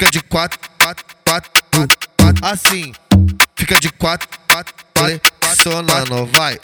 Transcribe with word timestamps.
fica 0.00 0.10
de 0.10 0.22
quatro, 0.22 0.58
quatro, 0.82 1.04
quatro, 1.26 1.50
quatro, 1.70 1.98
quatro, 2.16 2.46
assim. 2.46 2.92
Fica 3.54 3.78
de 3.78 3.92
quatro, 3.92 4.26
quatro, 4.50 4.74
quatro, 4.94 5.20
sonando, 5.62 6.24
vai. 6.32 6.58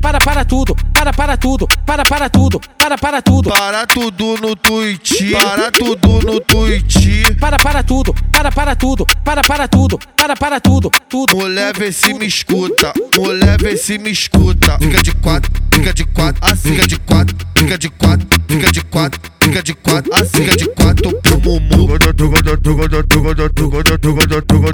Para, 0.00 0.18
para 0.18 0.44
tudo, 0.44 0.74
para, 0.92 1.12
para 1.12 1.36
tudo, 1.36 1.68
para, 1.86 2.04
para 2.04 2.28
tudo, 2.28 2.60
para, 2.76 2.98
para 2.98 3.22
tudo. 3.22 3.50
Para 3.50 3.86
tudo 3.86 4.36
no 4.38 4.56
Twitch, 4.56 5.32
para 5.32 5.70
tudo 5.70 6.20
no 6.22 6.40
Twitch. 6.40 7.38
Para, 7.68 7.82
tudo, 7.82 8.14
para, 8.32 8.50
para 8.50 8.74
tudo, 8.74 9.06
para, 9.22 9.42
para 9.42 9.68
tudo, 9.68 9.98
para, 10.16 10.34
para 10.34 10.58
tudo, 10.58 10.90
tudo. 11.06 11.36
Mulher 11.36 11.76
vê 11.76 11.92
se 11.92 12.14
me 12.14 12.24
escuta, 12.24 12.94
mulher 13.14 13.60
vê 13.60 13.76
se 13.76 13.98
me 13.98 14.10
escuta. 14.10 14.78
Fica 14.78 15.02
de 15.02 15.12
quatro, 15.12 15.52
fica 15.70 15.92
de 15.92 16.06
quatro, 16.06 16.42
assim, 16.42 16.70
fica 16.70 16.86
de 16.88 16.98
quatro, 16.98 17.36
fica 17.54 17.76
de 17.76 17.90
quatro, 17.90 18.26
fica 18.48 18.72
de 18.72 18.80
quatro, 18.80 19.20
fica 19.38 19.62
de 19.62 19.74
quatro, 19.74 20.14
assim, 20.14 20.38
fica 20.44 20.56
de 20.56 20.66
quatro 20.70 21.14
pro 21.20 21.38
mumu. 21.42 21.88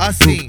Assim. 0.00 0.48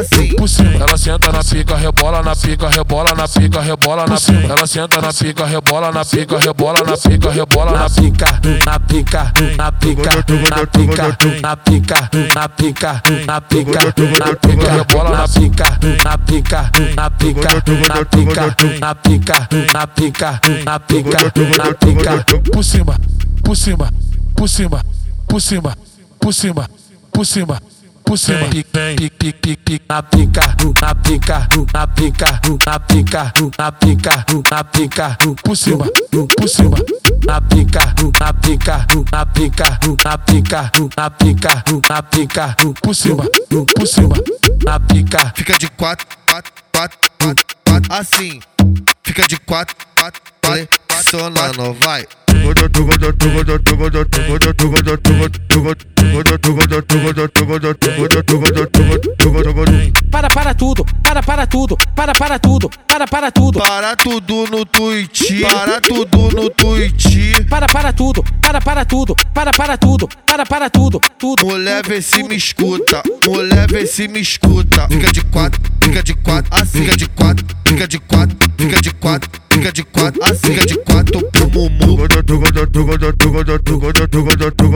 Assim. 0.00 0.36
Ela 0.80 0.96
senta 0.98 1.32
na 1.32 1.42
pica, 1.44 1.76
rebola 1.76 2.22
na 2.22 2.34
pica, 2.36 2.68
rebola 2.68 3.14
na 3.14 3.28
pica, 3.28 3.60
rebola 3.60 4.06
na 4.06 4.16
pica. 4.16 4.52
Ela 4.52 4.66
senta 4.66 5.00
na 5.00 5.12
pica, 5.12 5.44
rebola 5.46 5.92
na 5.92 6.04
pica, 6.04 6.38
rebola 6.38 6.78
na 6.84 6.96
pica, 6.96 7.30
rebola 7.30 7.72
na 7.72 7.90
pica. 7.90 8.40
Na 8.64 8.80
pica, 8.80 9.32
na 9.56 9.72
pica, 9.72 10.10
na 10.50 10.66
pica, 10.66 11.18
na 11.42 11.56
pica, 11.56 12.10
na 12.34 12.48
pica, 12.48 13.02
na 13.26 13.40
pica, 13.40 13.82
na 14.16 14.34
pica, 14.36 14.70
rebola 14.72 15.10
na 15.10 15.28
pica, 15.28 15.78
na 16.04 16.18
pica, 16.18 16.70
na 16.96 17.10
pica, 17.10 17.50
na 17.88 18.04
pica, 18.04 18.56
na 18.80 18.94
pica, 18.94 19.48
na 19.72 19.86
pica, 19.86 20.40
na 20.64 20.80
pica, 20.80 21.18
na 21.56 21.74
pica. 21.74 22.24
Por 22.52 22.64
cima, 22.64 22.96
por 23.44 23.56
cima, 23.56 23.90
por 24.34 24.48
cima, 24.48 24.84
por 25.28 25.40
cima, 25.40 25.76
por 26.20 26.32
cima 26.34 26.68
por 27.16 27.24
cima, 27.24 27.62
por 28.04 28.18
cima. 28.18 28.40
Na 28.40 28.48
pica, 28.50 28.78
na 29.88 30.02
pica, 30.02 30.56
na 30.82 30.94
pica, 30.94 31.48
na 31.72 31.86
pica, 31.86 33.32
na 33.56 33.72
pica, 33.72 34.24
na 34.50 34.64
pica, 34.64 35.18
por 35.42 35.56
cima, 35.56 35.86
por 36.36 36.46
cima. 36.46 36.76
Na 37.24 37.40
pica, 37.40 37.94
na 38.20 38.32
pica, 38.34 38.86
na 39.10 39.24
pica, 39.24 39.78
na 40.04 40.18
pica, 40.18 40.70
na 40.94 41.10
pica, 41.10 41.64
na 41.88 42.02
pica, 42.02 42.56
por 42.82 42.94
cima, 42.94 43.24
por 43.74 43.86
cima. 43.86 44.16
Na 44.62 44.78
pica, 44.78 45.32
fica 45.34 45.58
de 45.58 45.70
quatro, 45.70 46.06
quatro, 46.26 46.52
quatro, 46.70 46.98
quatro, 47.18 47.46
quatro, 47.64 47.92
assim. 47.94 48.40
Fica 49.02 49.26
de 49.26 49.38
quatro, 49.38 49.74
quatro, 49.98 50.20
quatro, 50.42 50.68
sonando, 51.02 51.72
vai. 51.80 52.06
Para, 60.10 60.30
para 60.30 60.54
tudo, 60.54 60.84
para, 61.02 61.22
para 61.22 61.46
tudo, 61.46 61.76
para, 61.94 62.12
para 62.14 62.38
tudo, 62.38 62.70
para, 62.88 63.06
para 63.06 63.30
tudo. 63.30 63.58
Para 63.58 63.96
tudo 63.96 64.46
no 64.50 64.64
Twitch, 64.64 65.42
para 65.42 65.80
tudo 65.80 66.30
no 66.34 66.48
Twitch. 66.48 67.46
Para, 67.48 67.66
para 67.66 67.92
tudo, 67.92 68.24
para, 68.40 68.60
para 68.60 68.84
tudo, 68.84 69.16
para, 69.34 69.52
para 69.52 69.76
tudo, 69.76 70.08
para, 70.26 70.46
para 70.46 70.70
tudo, 70.70 71.00
tudo. 71.18 71.44
Mulher 71.44 71.86
vê 71.86 72.00
se 72.00 72.22
me 72.22 72.36
escuta, 72.36 73.02
mulher 73.26 73.70
vê 73.70 73.86
se 73.86 74.08
me 74.08 74.20
escuta. 74.20 74.88
Fica 74.88 75.12
de 75.12 75.22
quatro, 75.24 75.60
fica 75.82 76.02
de 76.02 76.14
quatro, 76.14 76.50
assim, 76.54 76.80
fica 76.80 76.96
de 76.96 77.08
quatro, 77.08 77.46
fica 77.66 77.88
de 77.88 77.98
quatro, 77.98 78.36
fica 78.56 78.80
de 78.80 78.90
quatro, 78.92 79.30
fica 79.58 79.72
de 79.72 79.84
quatro, 79.84 80.24
assim, 80.24 80.36
fica 80.54 80.66
de 80.66 80.78
quatro 80.78 81.30
pro 81.30 81.50
mumu. 81.50 81.96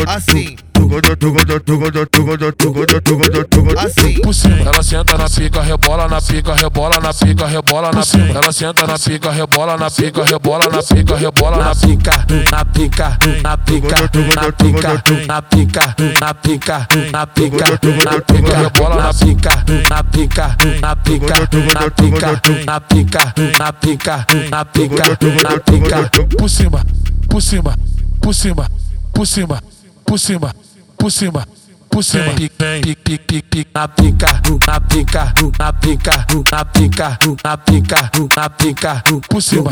Assim. 0.09 0.56
Assim. 3.79 4.21
Ela 4.67 4.83
senta 4.83 5.19
na 5.19 5.29
pica, 5.29 5.63
rebola 5.63 6.09
na 6.09 6.21
pica, 6.21 6.55
rebola 6.55 7.01
na 7.01 7.13
pica, 7.13 7.47
rebola 7.47 7.91
na 7.93 8.03
pica. 8.03 8.39
Ela 8.39 8.53
senta 8.53 8.87
na 8.87 8.99
pica, 8.99 9.31
rebola 9.31 9.77
na 9.77 9.91
pica, 9.91 10.25
rebola 10.25 10.69
na 10.69 10.83
pica, 10.83 11.17
rebola 11.17 11.57
na 11.57 11.75
pica, 11.75 12.27
na 12.51 12.65
pica, 12.65 13.19
na 13.43 13.57
pica, 13.57 13.97
na 14.35 14.53
pica, 14.53 15.03
na 15.27 15.43
pica, 15.43 15.97
na 16.21 16.35
pica, 16.35 16.89
na 17.12 17.27
pica, 17.27 17.79
na 18.05 18.21
pica, 18.21 18.57
rebola 18.59 18.97
na 18.97 19.12
pica, 19.12 19.65
na 19.89 20.03
pica, 20.05 20.57
na 20.81 20.97
pica, 20.97 21.35
na 21.75 21.91
pica, 21.91 22.43
na 22.67 22.81
pica, 22.81 23.35
na 23.59 23.73
pica, 23.73 24.27
na 24.51 24.65
pica, 24.65 25.05
na 25.43 25.61
pica. 25.61 26.11
Por 26.39 26.49
cima, 26.49 26.83
por 27.29 27.43
cima, 27.43 27.77
por 28.21 28.35
cima, 28.35 28.69
por 29.12 29.27
cima, 29.27 29.62
por 30.05 30.19
cima 30.19 30.53
por 31.00 31.11
cima, 31.11 31.49
por 31.88 32.05
cima. 32.05 32.34
Pic, 32.34 32.53
pic, 32.53 32.99
pic, 33.03 33.21
pic, 33.27 33.44
pic, 33.49 33.69
na 33.75 33.88
pica, 33.88 34.41
na 34.66 34.81
pica, 34.81 35.33
na 35.59 35.72
pica, 35.72 36.27
na 36.53 36.65
pica, 36.65 37.19
na 37.43 37.56
pica, 37.56 38.11
na 38.37 38.49
pica, 38.50 39.03
por 39.28 39.43
cima, 39.43 39.71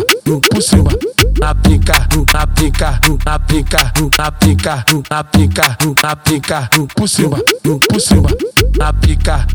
por 0.50 0.62
cima. 0.62 0.91
Na 1.39 1.55
pica, 1.55 2.09
na 2.33 2.47
pica, 2.47 3.00
na 3.27 3.39
pica, 3.39 3.93
na 4.16 4.31
pica, 4.31 4.84
na 5.11 5.22
pica, 5.22 5.77
na 6.03 6.16
pica, 6.16 6.71
por 6.97 7.09
cima, 7.09 7.39
por 7.62 8.00
cima. 8.00 8.31
Na 8.78 8.93
pica. 8.93 9.47